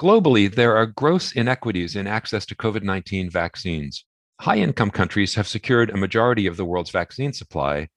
[0.00, 4.04] Globally, there are gross inequities in access to COVID 19 vaccines.
[4.40, 7.88] High income countries have secured a majority of the world's vaccine supply,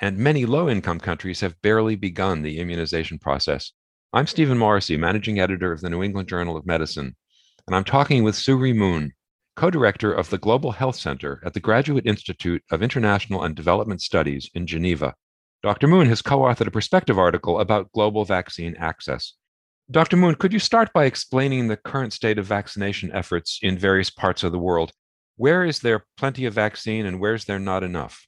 [0.00, 3.72] and many low income countries have barely begun the immunization process.
[4.14, 7.14] I'm Stephen Morrissey, managing editor of the New England Journal of Medicine,
[7.66, 9.12] and I'm talking with Suerie Moon,
[9.56, 14.00] co director of the Global Health Center at the Graduate Institute of International and Development
[14.00, 15.14] Studies in Geneva.
[15.62, 15.86] Dr.
[15.86, 19.34] Moon has co authored a perspective article about global vaccine access.
[19.88, 20.16] Dr.
[20.16, 24.42] Moon, could you start by explaining the current state of vaccination efforts in various parts
[24.42, 24.90] of the world?
[25.36, 28.26] Where is there plenty of vaccine and where's there not enough?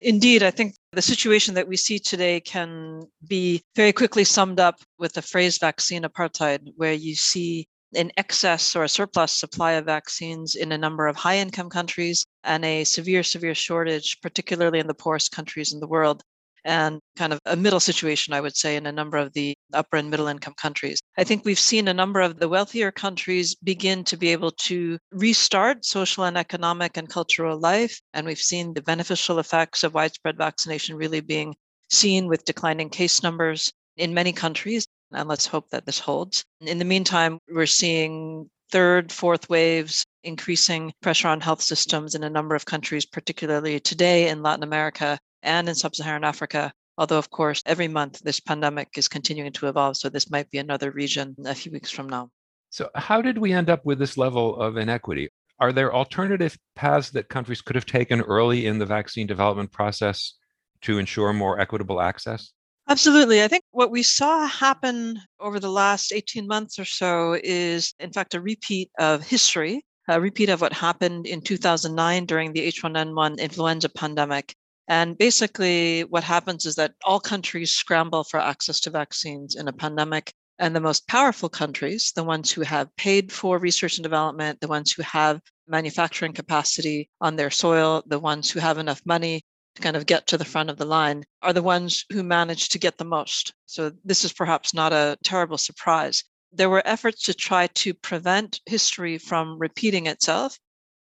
[0.00, 4.76] Indeed, I think the situation that we see today can be very quickly summed up
[4.98, 9.84] with the phrase vaccine apartheid, where you see an excess or a surplus supply of
[9.84, 14.86] vaccines in a number of high income countries and a severe, severe shortage, particularly in
[14.86, 16.22] the poorest countries in the world
[16.64, 19.96] and kind of a middle situation, I would say, in a number of the upper
[19.96, 21.00] and middle income countries.
[21.18, 24.98] I think we've seen a number of the wealthier countries begin to be able to
[25.12, 28.00] restart social and economic and cultural life.
[28.14, 31.54] And we've seen the beneficial effects of widespread vaccination really being
[31.90, 34.86] seen with declining case numbers in many countries.
[35.12, 36.44] And let's hope that this holds.
[36.60, 42.30] In the meantime, we're seeing third, fourth waves, increasing pressure on health systems in a
[42.30, 46.72] number of countries, particularly today in Latin America and in sub Saharan Africa.
[46.98, 49.96] Although, of course, every month this pandemic is continuing to evolve.
[49.96, 52.30] So this might be another region a few weeks from now.
[52.70, 55.28] So, how did we end up with this level of inequity?
[55.60, 60.34] Are there alternative paths that countries could have taken early in the vaccine development process
[60.82, 62.52] to ensure more equitable access?
[62.88, 63.42] Absolutely.
[63.42, 68.12] I think what we saw happen over the last 18 months or so is, in
[68.12, 73.38] fact, a repeat of history, a repeat of what happened in 2009 during the H1N1
[73.38, 74.54] influenza pandemic.
[74.88, 79.72] And basically, what happens is that all countries scramble for access to vaccines in a
[79.72, 80.34] pandemic.
[80.58, 84.68] And the most powerful countries, the ones who have paid for research and development, the
[84.68, 89.42] ones who have manufacturing capacity on their soil, the ones who have enough money
[89.74, 92.68] to kind of get to the front of the line, are the ones who manage
[92.68, 93.54] to get the most.
[93.66, 96.22] So, this is perhaps not a terrible surprise.
[96.52, 100.58] There were efforts to try to prevent history from repeating itself,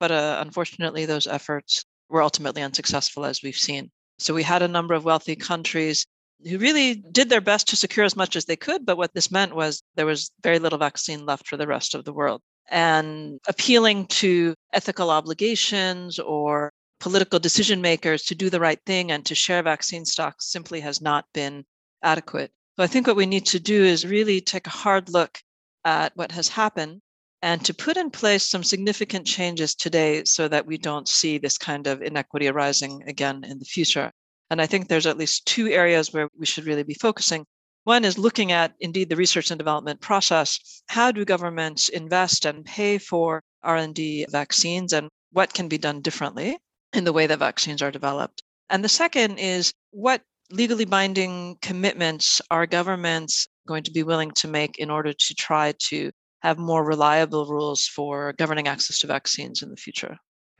[0.00, 3.90] but uh, unfortunately, those efforts were ultimately unsuccessful, as we've seen.
[4.18, 6.04] So we had a number of wealthy countries
[6.48, 8.84] who really did their best to secure as much as they could.
[8.84, 12.04] But what this meant was there was very little vaccine left for the rest of
[12.04, 12.40] the world.
[12.70, 19.24] And appealing to ethical obligations or political decision makers to do the right thing and
[19.26, 21.64] to share vaccine stocks simply has not been
[22.02, 22.52] adequate.
[22.76, 25.38] So I think what we need to do is really take a hard look
[25.84, 27.00] at what has happened
[27.42, 31.56] and to put in place some significant changes today so that we don't see this
[31.56, 34.10] kind of inequity arising again in the future.
[34.50, 37.46] And I think there's at least two areas where we should really be focusing.
[37.84, 40.82] One is looking at indeed the research and development process.
[40.88, 46.58] How do governments invest and pay for R&D vaccines and what can be done differently
[46.92, 48.42] in the way that vaccines are developed?
[48.68, 54.48] And the second is what legally binding commitments are governments going to be willing to
[54.48, 56.10] make in order to try to
[56.42, 60.16] have more reliable rules for governing access to vaccines in the future.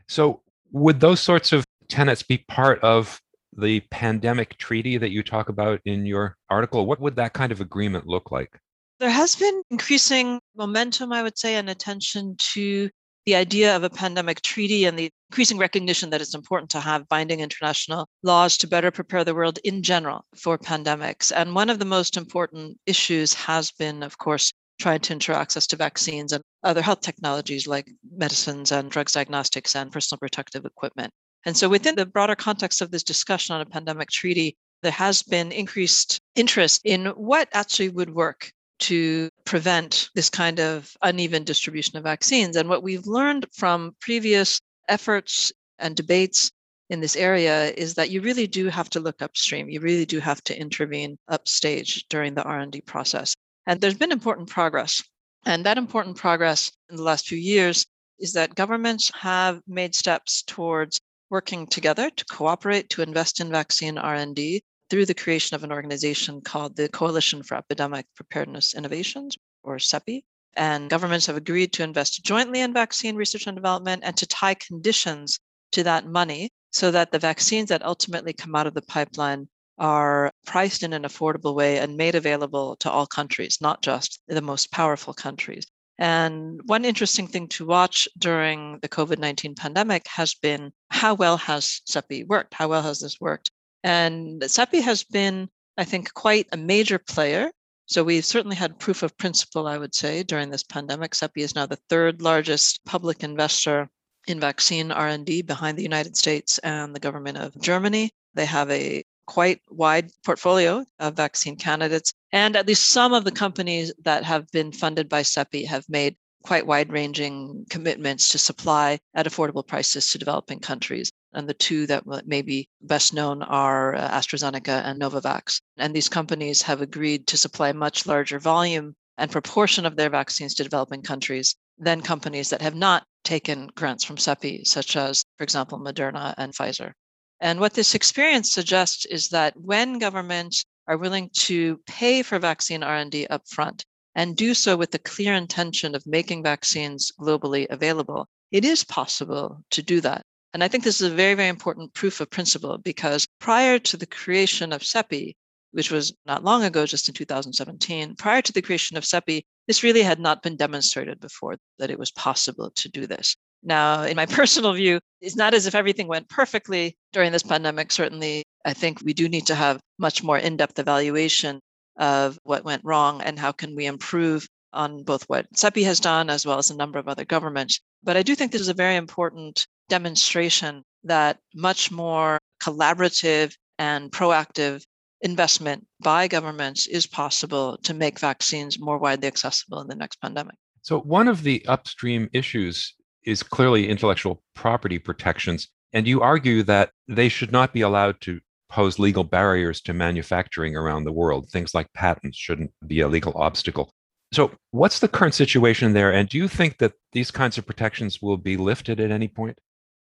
[0.08, 0.42] So,
[0.72, 3.20] would those sorts of tenets be part of
[3.56, 6.86] the pandemic treaty that you talk about in your article?
[6.86, 8.58] What would that kind of agreement look like?
[9.00, 12.90] There has been increasing momentum, I would say, and attention to
[13.26, 17.08] the idea of a pandemic treaty and the increasing recognition that it's important to have
[17.08, 21.30] binding international laws to better prepare the world in general for pandemics.
[21.34, 25.66] And one of the most important issues has been, of course, trying to ensure access
[25.68, 31.12] to vaccines and other health technologies like medicines and drugs diagnostics and personal protective equipment.
[31.46, 35.22] And so, within the broader context of this discussion on a pandemic treaty, there has
[35.22, 41.96] been increased interest in what actually would work to prevent this kind of uneven distribution
[41.98, 42.56] of vaccines.
[42.56, 44.58] And what we've learned from previous
[44.88, 46.50] efforts and debates
[46.88, 49.68] in this area is that you really do have to look upstream.
[49.68, 53.34] You really do have to intervene upstage during the R&D process.
[53.70, 55.00] And there's been important progress.
[55.46, 57.86] And that important progress in the last few years
[58.18, 61.00] is that governments have made steps towards
[61.30, 66.40] working together to cooperate to invest in vaccine R&D through the creation of an organization
[66.40, 70.24] called the Coalition for Epidemic Preparedness Innovations, or CEPI.
[70.54, 74.54] And governments have agreed to invest jointly in vaccine research and development and to tie
[74.54, 75.38] conditions
[75.70, 79.48] to that money so that the vaccines that ultimately come out of the pipeline
[79.80, 84.42] are priced in an affordable way and made available to all countries, not just the
[84.42, 85.66] most powerful countries.
[85.98, 91.36] And one interesting thing to watch during the COVID 19 pandemic has been how well
[91.38, 92.54] has CEPI worked?
[92.54, 93.50] How well has this worked?
[93.82, 97.50] And CEPI has been, I think, quite a major player
[97.86, 101.12] So we've certainly had proof of principle, I would say, during this pandemic.
[101.12, 103.88] CEPI is now the third largest public investor
[104.28, 108.12] in vaccine R&D behind the United States and the government of Germany.
[108.34, 112.12] They have a quite wide portfolio of vaccine candidates.
[112.32, 116.16] And at least some of the companies that have been funded by CEPI have made
[116.42, 121.12] quite wide ranging commitments to supply at affordable prices to developing countries.
[121.32, 125.60] And the two that may be best known are uh, AstraZeneca and Novavax.
[125.76, 130.54] And these companies have agreed to supply much larger volume and proportion of their vaccines
[130.54, 135.44] to developing countries than companies that have not taken grants from CEPI, such as, for
[135.44, 136.94] example, Moderna and Pfizer.
[137.40, 142.82] And what this experience suggests is that when governments are willing to pay for vaccine
[142.82, 143.82] R&D upfront
[144.14, 149.64] and do so with the clear intention of making vaccines globally available, it is possible
[149.70, 150.22] to do that.
[150.52, 153.96] And I think this is a very, very important proof of principle because prior to
[153.96, 155.34] the creation of CEPI,
[155.70, 159.84] which was not long ago, just in 2017, prior to the creation of CEPI, this
[159.84, 163.36] really had not been demonstrated before that it was possible to do this.
[163.62, 167.92] Now, in my personal view, it's not as if everything went perfectly during this pandemic.
[167.92, 171.60] Certainly, I think we do need to have much more in depth evaluation
[171.98, 176.30] of what went wrong and how can we improve on both what CEPI has done
[176.30, 177.80] as well as a number of other governments.
[178.02, 184.10] But I do think this is a very important demonstration that much more collaborative and
[184.12, 184.82] proactive
[185.22, 190.56] investment by governments is possible to make vaccines more widely accessible in the next pandemic.
[190.82, 192.94] So, one of the upstream issues
[193.24, 195.68] is clearly intellectual property protections.
[195.92, 200.76] And you argue that they should not be allowed to pose legal barriers to manufacturing
[200.76, 201.48] around the world.
[201.50, 203.90] Things like patents shouldn't be a legal obstacle.
[204.32, 206.12] So, what's the current situation there?
[206.12, 209.58] And do you think that these kinds of protections will be lifted at any point?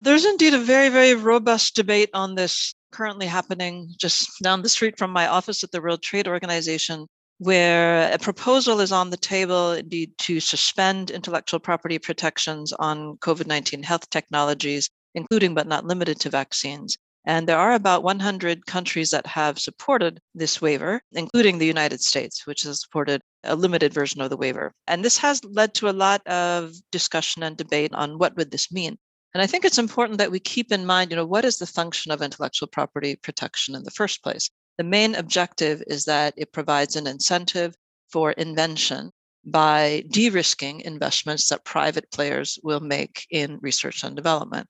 [0.00, 4.96] There's indeed a very, very robust debate on this currently happening just down the street
[4.96, 7.06] from my office at the World Trade Organization
[7.42, 13.48] where a proposal is on the table indeed to suspend intellectual property protections on COVID
[13.48, 16.96] 19 health technologies, including but not limited to vaccines.
[17.24, 22.46] And there are about 100 countries that have supported this waiver, including the United States,
[22.46, 24.72] which has supported a limited version of the waiver.
[24.86, 28.70] And this has led to a lot of discussion and debate on what would this
[28.70, 28.98] mean.
[29.34, 31.66] And I think it's important that we keep in mind, you know, what is the
[31.66, 34.48] function of intellectual property protection in the first place?
[34.78, 37.74] The main objective is that it provides an incentive
[38.10, 39.10] for invention
[39.44, 44.66] by de risking investments that private players will make in research and development.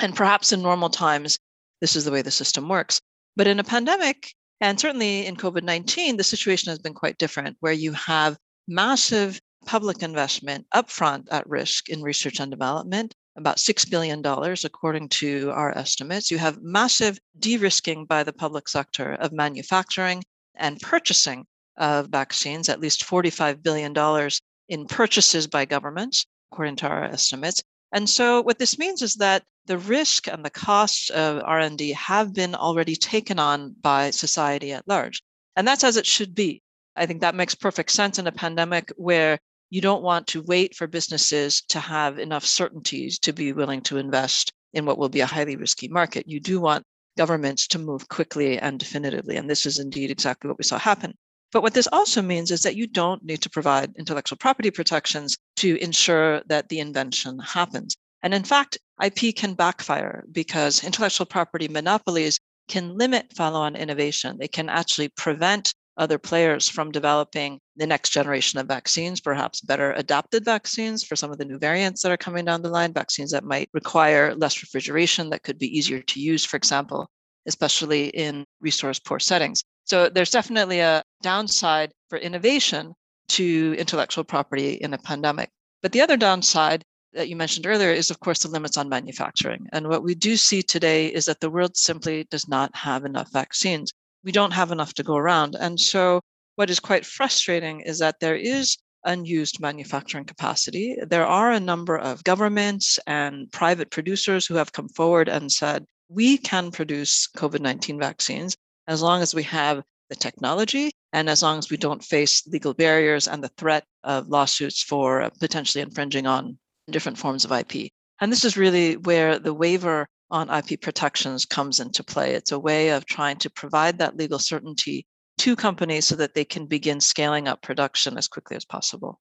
[0.00, 1.38] And perhaps in normal times,
[1.80, 3.00] this is the way the system works.
[3.36, 7.56] But in a pandemic, and certainly in COVID 19, the situation has been quite different,
[7.60, 13.90] where you have massive public investment upfront at risk in research and development, about $6
[13.90, 14.22] billion,
[14.64, 16.30] according to our estimates.
[16.30, 20.22] You have massive de risking by the public sector of manufacturing
[20.54, 21.44] and purchasing
[21.76, 24.30] of vaccines, at least $45 billion
[24.68, 27.62] in purchases by governments, according to our estimates.
[27.92, 32.34] And so what this means is that the risk and the costs of R&D have
[32.34, 35.22] been already taken on by society at large.
[35.56, 36.62] And that's as it should be.
[36.96, 39.38] I think that makes perfect sense in a pandemic where
[39.70, 43.98] you don't want to wait for businesses to have enough certainties to be willing to
[43.98, 46.28] invest in what will be a highly risky market.
[46.28, 46.84] You do want
[47.16, 49.36] governments to move quickly and definitively.
[49.36, 51.14] And this is indeed exactly what we saw happen.
[51.52, 55.36] But what this also means is that you don't need to provide intellectual property protections
[55.56, 57.96] to ensure that the invention happens.
[58.22, 64.36] And in fact, IP can backfire because intellectual property monopolies can limit follow on innovation.
[64.38, 69.92] They can actually prevent other players from developing the next generation of vaccines, perhaps better
[69.92, 73.30] adapted vaccines for some of the new variants that are coming down the line, vaccines
[73.30, 77.08] that might require less refrigeration, that could be easier to use, for example,
[77.46, 79.62] especially in resource poor settings.
[79.84, 82.94] So there's definitely a downside for innovation
[83.28, 85.50] to intellectual property in a pandemic.
[85.82, 86.82] But the other downside
[87.12, 89.68] that you mentioned earlier is, of course, the limits on manufacturing.
[89.72, 93.30] And what we do see today is that the world simply does not have enough
[93.32, 93.92] vaccines
[94.24, 95.54] we don't have enough to go around.
[95.58, 96.20] And so,
[96.56, 100.96] what is quite frustrating is that there is unused manufacturing capacity.
[101.06, 105.84] There are a number of governments and private producers who have come forward and said,
[106.08, 111.42] we can produce COVID 19 vaccines as long as we have the technology and as
[111.42, 115.82] long as we don't face legal barriers and the threat of lawsuits for uh, potentially
[115.82, 116.58] infringing on
[116.90, 117.90] different forms of IP.
[118.20, 122.34] And this is really where the waiver on IP protections comes into play.
[122.34, 125.06] It's a way of trying to provide that legal certainty
[125.38, 129.20] to companies so that they can begin scaling up production as quickly as possible.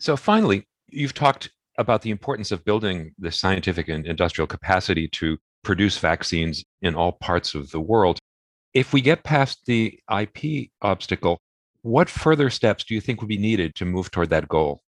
[0.00, 5.36] So, finally, you've talked about the importance of building the scientific and industrial capacity to
[5.62, 8.18] produce vaccines in all parts of the world.
[8.72, 11.38] If we get past the IP obstacle,
[11.84, 14.80] What further steps do you think would be needed to move toward that goal?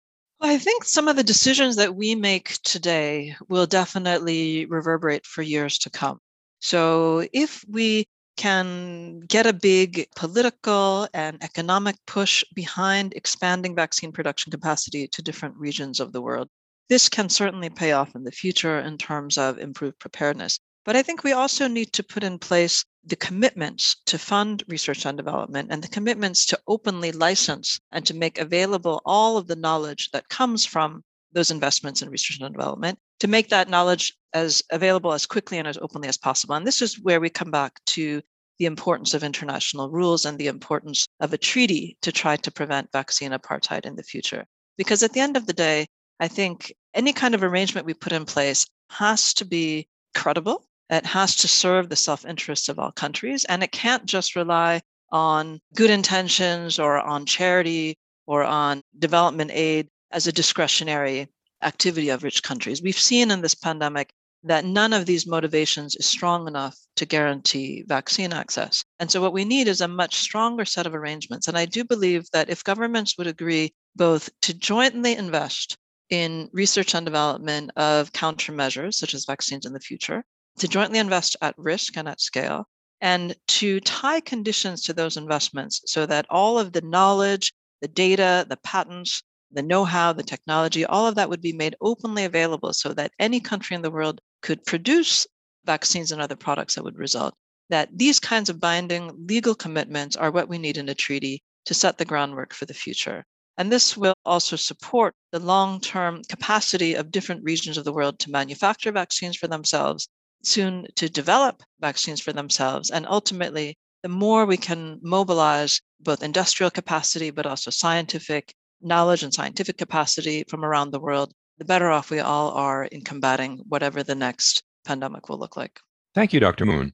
[0.45, 5.79] I think some of the decisions that we make today will definitely reverberate for years
[5.79, 6.19] to come.
[6.59, 8.05] So if we
[8.37, 15.57] can get a big political and economic push behind expanding vaccine production capacity to different
[15.57, 16.47] regions of the world,
[16.89, 20.59] this can certainly pay off in the future in terms of improved preparedness.
[20.85, 25.05] But I think we also need to put in place the commitments to fund research
[25.07, 29.55] and development and the commitments to openly license and to make available all of the
[29.55, 34.61] knowledge that comes from those investments in research and development to make that knowledge as
[34.71, 36.53] available as quickly and as openly as possible.
[36.53, 38.21] And this is where we come back to
[38.59, 42.91] the importance of international rules and the importance of a treaty to try to prevent
[42.91, 44.45] vaccine apartheid in the future.
[44.77, 45.87] Because at the end of the day,
[46.19, 51.05] I think any kind of arrangement we put in place has to be credible it
[51.05, 55.59] has to serve the self interests of all countries, and it can't just rely on
[55.75, 61.27] good intentions or on charity or on development aid as a discretionary
[61.61, 62.81] activity of rich countries.
[62.81, 64.11] We've seen in this pandemic
[64.43, 68.83] that none of these motivations is strong enough to guarantee vaccine access.
[68.99, 71.47] And so, what we need is a much stronger set of arrangements.
[71.47, 75.77] And I do believe that if governments would agree both to jointly invest
[76.11, 80.23] in research and development of countermeasures, such as vaccines in the future,
[80.57, 82.67] to jointly invest at risk and at scale,
[83.01, 88.45] and to tie conditions to those investments so that all of the knowledge, the data,
[88.47, 89.21] the patents,
[89.51, 93.11] the know how, the technology, all of that would be made openly available so that
[93.19, 95.27] any country in the world could produce
[95.65, 97.33] vaccines and other products that would result.
[97.69, 101.73] That these kinds of binding legal commitments are what we need in a treaty to
[101.73, 103.25] set the groundwork for the future.
[103.57, 108.19] And this will also support the long term capacity of different regions of the world
[108.19, 110.07] to manufacture vaccines for themselves
[110.45, 112.91] soon to develop vaccines for themselves.
[112.91, 119.33] And ultimately, the more we can mobilize both industrial capacity, but also scientific knowledge and
[119.33, 124.03] scientific capacity from around the world, the better off we all are in combating whatever
[124.03, 125.79] the next pandemic will look like.
[126.13, 126.65] Thank you, Dr.
[126.65, 126.93] Moon.